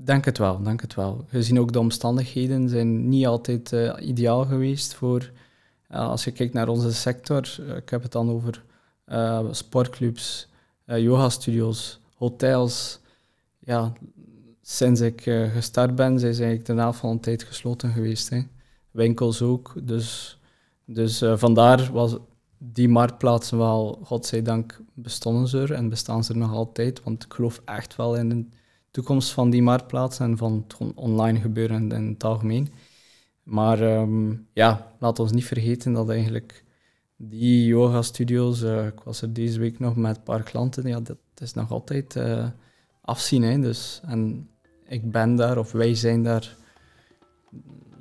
[0.04, 1.26] Denk het wel, denk het wel.
[1.28, 5.32] Gezien ook de omstandigheden zijn niet altijd uh, ideaal geweest voor,
[5.90, 8.64] als je kijkt naar onze sector, uh, ik heb het dan over
[9.52, 10.48] sportclubs,
[10.86, 13.00] yoga-studios, hotels.
[13.60, 13.94] Ja,
[14.62, 15.22] sinds ik
[15.54, 18.30] gestart ben, zijn ze eigenlijk de helft van de tijd gesloten geweest.
[18.30, 18.42] Hè.
[18.92, 20.40] Winkels ook, dus,
[20.86, 22.18] dus vandaar was
[22.58, 27.34] die marktplaatsen wel, godzijdank, bestonden ze er en bestaan ze er nog altijd, want ik
[27.34, 28.54] geloof echt wel in een
[28.92, 32.74] toekomst van die marktplaats en van het online gebeuren in het algemeen.
[33.46, 36.64] Maar um, ja, laat ons niet vergeten dat eigenlijk
[37.18, 41.18] die yoga-studio's, uh, ik was er deze week nog met een paar klanten, ja, dat
[41.36, 42.46] is nog altijd uh,
[43.02, 43.44] afzien.
[43.44, 44.02] Hè, dus.
[44.06, 44.50] En
[44.88, 46.56] ik ben daar, of wij zijn daar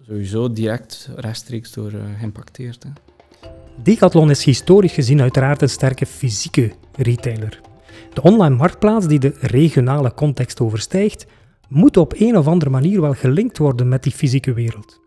[0.02, 2.82] sowieso direct rechtstreeks door uh, geïmpacteerd.
[2.82, 2.90] Hè.
[3.82, 7.60] Decathlon is historisch gezien uiteraard een sterke fysieke retailer.
[8.12, 11.26] De online marktplaats die de regionale context overstijgt,
[11.68, 15.02] moet op een of andere manier wel gelinkt worden met die fysieke wereld.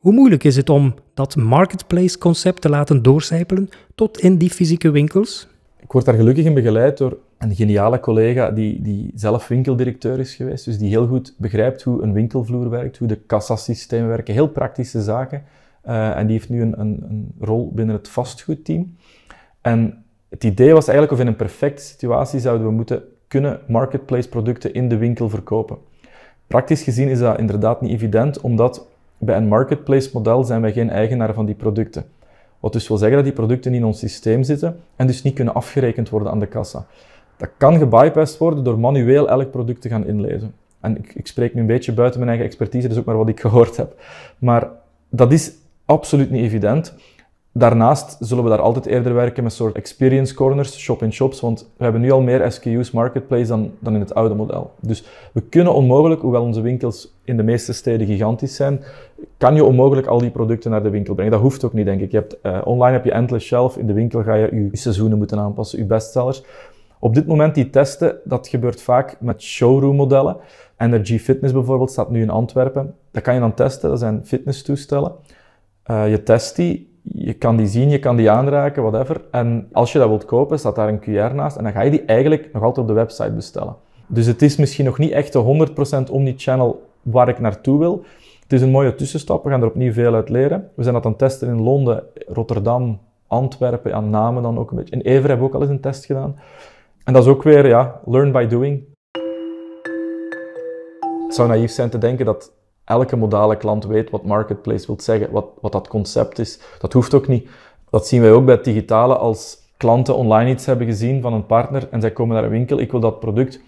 [0.00, 5.48] Hoe moeilijk is het om dat marketplace-concept te laten doorcijpelen tot in die fysieke winkels?
[5.80, 10.34] Ik word daar gelukkig in begeleid door een geniale collega die, die zelf winkeldirecteur is
[10.34, 14.48] geweest, dus die heel goed begrijpt hoe een winkelvloer werkt, hoe de kassasystemen werken, heel
[14.48, 15.42] praktische zaken.
[15.86, 18.96] Uh, en die heeft nu een, een, een, rol binnen het vastgoedteam.
[19.60, 24.28] En het idee was eigenlijk of in een perfecte situatie zouden we moeten kunnen marketplace
[24.28, 25.78] producten in de winkel verkopen.
[26.46, 28.88] Praktisch gezien is dat inderdaad niet evident, omdat
[29.20, 32.04] bij een marketplace model zijn wij geen eigenaar van die producten.
[32.60, 35.54] Wat dus wil zeggen dat die producten in ons systeem zitten en dus niet kunnen
[35.54, 36.86] afgerekend worden aan de kassa.
[37.36, 40.54] Dat kan gebypassed worden door manueel elk product te gaan inlezen.
[40.80, 43.28] En ik, ik spreek nu een beetje buiten mijn eigen expertise, dus ook maar wat
[43.28, 43.94] ik gehoord heb.
[44.38, 44.68] Maar
[45.08, 45.52] dat is
[45.84, 46.94] absoluut niet evident.
[47.52, 52.00] Daarnaast zullen we daar altijd eerder werken met soort experience corners, shop-in-shops, want we hebben
[52.00, 54.74] nu al meer SKU's marketplace dan, dan in het oude model.
[54.80, 58.80] Dus we kunnen onmogelijk, hoewel onze winkels in de meeste steden gigantisch zijn,
[59.36, 61.32] kan je onmogelijk al die producten naar de winkel brengen.
[61.32, 62.10] Dat hoeft ook niet, denk ik.
[62.10, 65.18] Je hebt, uh, online heb je endless shelf, in de winkel ga je je seizoenen
[65.18, 66.44] moeten aanpassen, je bestsellers.
[66.98, 70.36] Op dit moment die testen, dat gebeurt vaak met showroom modellen.
[70.76, 72.94] Energy Fitness bijvoorbeeld staat nu in Antwerpen.
[73.10, 75.12] Dat kan je dan testen, dat zijn fitnesstoestellen.
[75.90, 79.20] Uh, je test die, je kan die zien, je kan die aanraken, whatever.
[79.30, 81.90] En als je dat wilt kopen, staat daar een QR naast en dan ga je
[81.90, 83.76] die eigenlijk nog altijd op de website bestellen.
[84.06, 85.66] Dus het is misschien nog niet echt de
[86.08, 88.04] 100% omnichannel waar ik naartoe wil.
[88.50, 90.70] Het is een mooie tussenstap, we gaan er opnieuw veel uit leren.
[90.76, 94.76] We zijn dat aan het testen in Londen, Rotterdam, Antwerpen, aan Namen dan ook een
[94.76, 94.94] beetje.
[94.94, 96.38] In Ever hebben we ook al eens een test gedaan.
[97.04, 98.84] En dat is ook weer, ja, learn by doing.
[101.26, 102.52] Het zou naïef zijn te denken dat
[102.84, 106.60] elke modale klant weet wat marketplace wil zeggen, wat, wat dat concept is.
[106.78, 107.48] Dat hoeft ook niet.
[107.90, 111.46] Dat zien wij ook bij het digitale als klanten online iets hebben gezien van een
[111.46, 113.60] partner en zij komen naar een winkel, ik wil dat product.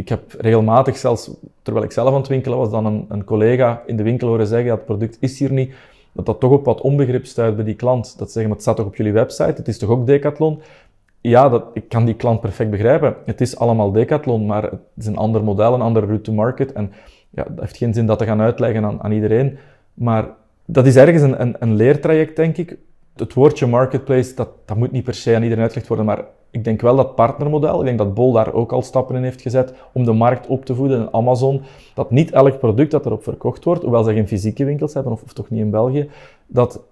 [0.00, 1.30] Ik heb regelmatig zelfs,
[1.62, 4.46] terwijl ik zelf aan het winkelen was, dan een, een collega in de winkel horen
[4.46, 5.74] zeggen, dat het product is hier niet.
[6.12, 8.18] Dat dat toch op wat onbegrip stuit bij die klant.
[8.18, 10.60] Dat zeggen, maar het staat toch op jullie website, het is toch ook Decathlon?
[11.20, 13.16] Ja, dat, ik kan die klant perfect begrijpen.
[13.24, 16.72] Het is allemaal Decathlon, maar het is een ander model, een andere route to market.
[16.72, 16.92] En
[17.30, 19.58] ja, dat heeft geen zin dat te gaan uitleggen aan, aan iedereen.
[19.94, 20.28] Maar
[20.64, 22.76] dat is ergens een, een, een, leertraject, denk ik.
[23.16, 26.64] Het woordje marketplace, dat, dat moet niet per se aan iedereen uitgelegd worden, maar ik
[26.64, 29.74] denk wel dat partnermodel, ik denk dat Bol daar ook al stappen in heeft gezet
[29.92, 31.62] om de markt op te voeden en Amazon,
[31.94, 35.22] dat niet elk product dat erop verkocht wordt, hoewel ze geen fysieke winkels hebben, of,
[35.22, 36.10] of toch niet in België,
[36.46, 36.82] dat,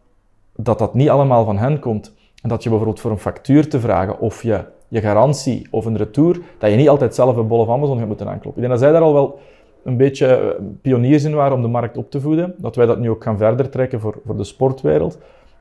[0.57, 2.15] dat dat niet allemaal van hen komt.
[2.43, 5.97] En dat je bijvoorbeeld voor een factuur te vragen of je, je garantie of een
[5.97, 8.63] retour, dat je niet altijd zelf een Bol of Amazon gaat moeten aankloppen.
[8.63, 9.39] Ik denk dat zij daar al wel
[9.83, 12.55] een beetje eh, pioniers in waren om de markt op te voeden.
[12.59, 15.19] Dat wij dat nu ook gaan verder trekken voor, voor de sportwereld.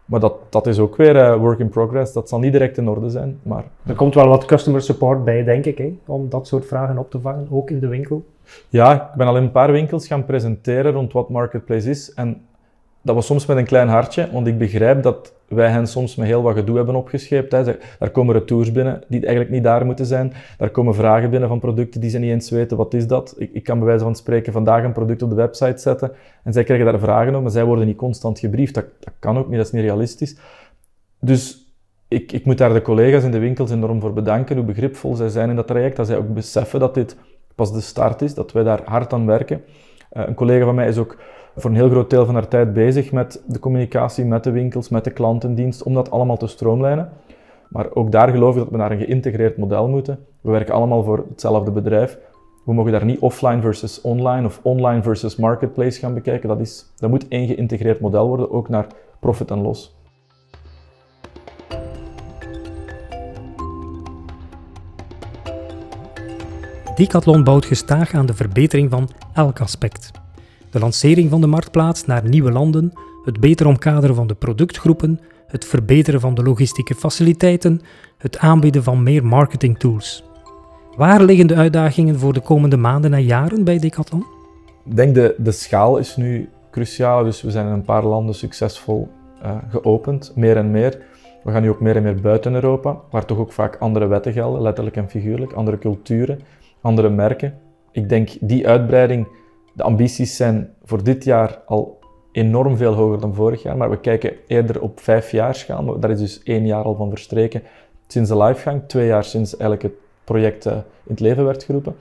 [0.07, 2.13] Maar dat, dat is ook weer uh, work in progress.
[2.13, 3.39] Dat zal niet direct in orde zijn.
[3.43, 3.63] Maar...
[3.85, 7.11] Er komt wel wat customer support bij, denk ik, hè, om dat soort vragen op
[7.11, 8.25] te vangen, ook in de winkel.
[8.69, 12.13] Ja, ik ben al in een paar winkels gaan presenteren rond wat Marketplace is.
[12.13, 12.41] En
[13.07, 16.27] dat was soms met een klein hartje, want ik begrijp dat wij hen soms met
[16.27, 17.51] heel wat gedoe hebben opgescheept.
[17.51, 17.63] Hè.
[17.99, 20.33] Daar komen retours binnen die eigenlijk niet daar moeten zijn.
[20.57, 22.77] Daar komen vragen binnen van producten die ze niet eens weten.
[22.77, 23.35] Wat is dat?
[23.37, 26.11] Ik, ik kan bij wijze van spreken vandaag een product op de website zetten
[26.43, 28.73] en zij krijgen daar vragen op, maar zij worden niet constant gebriefd.
[28.73, 30.37] Dat, dat kan ook niet, dat is niet realistisch.
[31.19, 31.71] Dus
[32.07, 35.29] ik, ik moet daar de collega's in de winkels enorm voor bedanken, hoe begripvol zij
[35.29, 37.15] zijn in dat traject, dat zij ook beseffen dat dit
[37.55, 39.61] pas de start is, dat wij daar hard aan werken.
[40.13, 41.17] Uh, een collega van mij is ook
[41.57, 44.89] voor een heel groot deel van haar tijd bezig met de communicatie met de winkels,
[44.89, 47.09] met de klantendienst, om dat allemaal te stroomlijnen.
[47.69, 50.19] Maar ook daar geloof ik dat we naar een geïntegreerd model moeten.
[50.41, 52.17] We werken allemaal voor hetzelfde bedrijf.
[52.65, 56.49] We mogen daar niet offline versus online of online versus marketplace gaan bekijken.
[56.49, 58.87] Dat, is, dat moet één geïntegreerd model worden, ook naar
[59.19, 59.95] profit en loss.
[66.95, 70.11] Decathlon bouwt gestaag aan de verbetering van elk aspect.
[70.71, 72.91] De lancering van de marktplaats naar nieuwe landen,
[73.25, 77.81] het beter omkaderen van de productgroepen, het verbeteren van de logistieke faciliteiten,
[78.17, 80.23] het aanbieden van meer marketingtools.
[80.95, 84.25] Waar liggen de uitdagingen voor de komende maanden en jaren bij Decathlon?
[84.85, 88.35] Ik denk de, de schaal is nu cruciaal, dus we zijn in een paar landen
[88.35, 89.09] succesvol
[89.43, 90.97] uh, geopend, meer en meer.
[91.43, 94.33] We gaan nu ook meer en meer buiten Europa, waar toch ook vaak andere wetten
[94.33, 96.39] gelden, letterlijk en figuurlijk, andere culturen,
[96.81, 97.53] andere merken.
[97.91, 99.27] Ik denk die uitbreiding,
[99.77, 101.99] de ambities zijn voor dit jaar al
[102.31, 105.99] enorm veel hoger dan vorig jaar, maar we kijken eerder op vijf jaar schaal.
[105.99, 107.61] Daar is dus één jaar al van verstreken
[108.07, 111.95] sinds de livegang, twee jaar sinds eigenlijk het project uh, in het leven werd geroepen.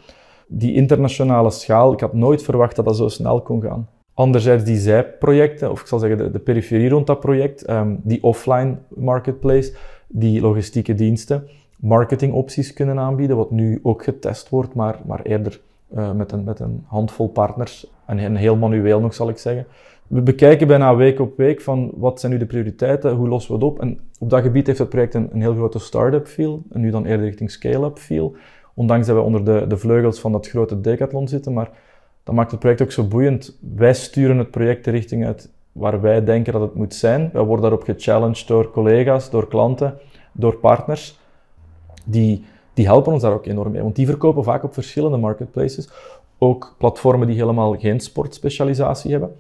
[0.47, 3.89] Die internationale schaal, ik had nooit verwacht dat dat zo snel kon gaan.
[4.15, 8.77] Anderzijds die zijprojecten, of ik zal zeggen de, periferie rond dat project, um, die offline
[8.89, 9.75] marketplace,
[10.09, 11.49] die logistieke diensten,
[11.81, 15.61] marketingopties kunnen aanbieden, wat nu ook getest wordt, maar, maar eerder
[15.94, 19.66] uh, met, een, met een handvol partners en, heel manueel nog zal ik zeggen.
[20.07, 23.64] We bekijken bijna week op week van wat zijn nu de prioriteiten, hoe lossen we
[23.64, 23.81] het op.
[23.81, 26.90] En op dat gebied heeft het project een, een heel grote start-up feel, en nu
[26.90, 28.37] dan eerder richting scale-up feel.
[28.75, 31.70] Ondanks dat we onder de, de vleugels van dat grote decathlon zitten, maar
[32.22, 33.59] dat maakt het project ook zo boeiend.
[33.77, 37.31] Wij sturen het project de richting uit waar wij denken dat het moet zijn.
[37.33, 39.99] Wij worden daarop gechallenged door collega's, door klanten,
[40.33, 41.18] door partners.
[42.05, 42.44] Die,
[42.77, 45.89] die helpen ons daar ook enorm mee, want die verkopen vaak op verschillende marketplaces.
[46.39, 49.37] Ook platformen die helemaal geen sportspecialisatie hebben.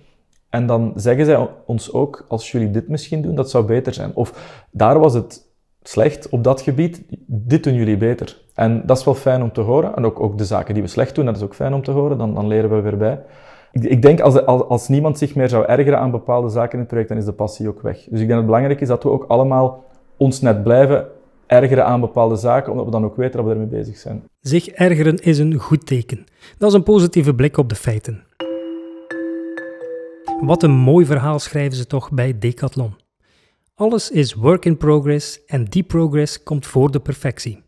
[0.50, 4.14] En dan zeggen zij ons ook, als jullie dit misschien doen, dat zou beter zijn.
[4.14, 5.46] Of daar was het
[5.82, 8.42] slecht op dat gebied, dit doen jullie beter.
[8.54, 9.96] En dat is wel fijn om te horen.
[9.96, 11.90] En ook, ook de zaken die we slecht doen, dat is ook fijn om te
[11.90, 12.18] horen.
[12.18, 13.22] Dan, dan leren we weer bij.
[13.72, 16.78] Ik, ik denk, als, als, als, niemand zich meer zou ergeren aan bepaalde zaken in
[16.78, 17.96] het project, dan is de passie ook weg.
[17.96, 19.84] Dus ik denk dat het belangrijk is dat we ook allemaal
[20.16, 21.06] ons net blijven
[21.46, 24.22] ergeren aan bepaalde zaken, omdat we dan ook weten dat we ermee bezig zijn.
[24.40, 26.24] Zich ergeren is een goed teken.
[26.58, 28.24] Dat is een positieve blik op de feiten.
[30.40, 32.94] Wat een mooi verhaal schrijven ze toch bij Decathlon.
[33.74, 37.64] Alles is work in progress en die progress komt voor de perfectie.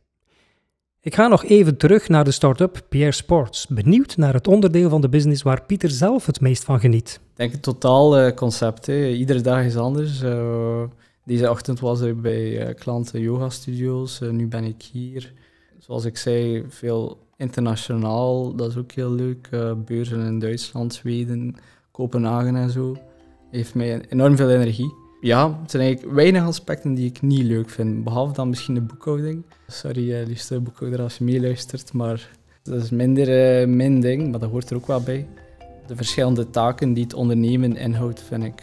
[1.00, 5.00] Ik ga nog even terug naar de start-up Pierre Sports, benieuwd naar het onderdeel van
[5.00, 7.20] de business waar Pieter zelf het meest van geniet.
[7.30, 8.86] Ik denk het totaal concept.
[8.86, 9.08] Hè.
[9.08, 10.22] Iedere dag is anders.
[10.22, 10.82] Uh,
[11.28, 15.32] deze ochtend was ik bij uh, klanten yoga studios, nu ben ik hier.
[15.78, 19.48] Zoals ik zei, veel internationaal, dat is ook heel leuk.
[19.84, 21.56] beurzen in Duitsland, Zweden,
[21.90, 22.96] Kopenhagen en zo.
[23.50, 24.94] Heeft mij enorm veel energie.
[25.20, 28.04] Ja, het zijn eigenlijk weinig aspecten die ik niet leuk vind.
[28.04, 29.44] Behalve dan misschien de boekhouding.
[29.66, 32.30] Sorry, liefste boekhouder, als je meeluistert, maar
[32.62, 35.28] dat is minder mijn ding, maar dat hoort er ook wel bij.
[35.86, 38.62] De verschillende taken die het ondernemen inhoudt, vind ik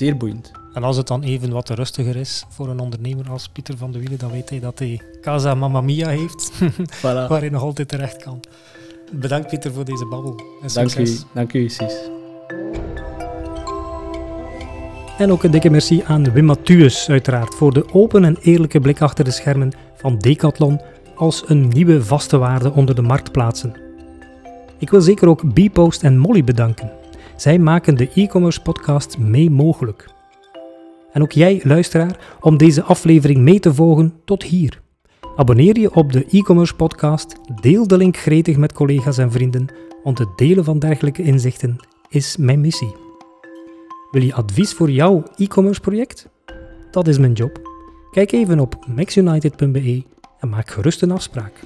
[0.00, 0.50] zeer boeiend.
[0.72, 3.98] En als het dan even wat rustiger is voor een ondernemer als Pieter van de
[3.98, 6.52] Wielen, dan weet hij dat hij Casa Mamma Mia heeft,
[6.98, 7.28] voilà.
[7.28, 8.40] waar hij nog altijd terecht kan.
[9.12, 10.40] Bedankt Pieter voor deze babbel.
[10.72, 11.94] dank u, dank u, Cies.
[15.18, 19.00] En ook een dikke merci aan Wim Mathieuus, uiteraard, voor de open en eerlijke blik
[19.00, 20.80] achter de schermen van Decathlon
[21.14, 23.74] als een nieuwe vaste waarde onder de marktplaatsen.
[24.78, 26.99] Ik wil zeker ook Bpost en Molly bedanken.
[27.40, 30.08] Zij maken de e-commerce podcast mee mogelijk.
[31.12, 34.80] En ook jij, luisteraar, om deze aflevering mee te volgen tot hier.
[35.36, 39.66] Abonneer je op de e-commerce podcast, deel de link gretig met collega's en vrienden,
[40.04, 41.76] want het delen van dergelijke inzichten
[42.08, 42.94] is mijn missie.
[44.10, 46.28] Wil je advies voor jouw e-commerce project?
[46.90, 47.60] Dat is mijn job.
[48.10, 50.04] Kijk even op maxunited.be
[50.40, 51.60] en maak gerust een afspraak.